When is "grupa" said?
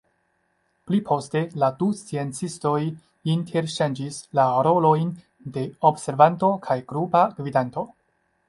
6.95-7.27